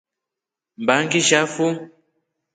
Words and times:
Mba 0.81 0.95
ngishafu. 1.03 1.65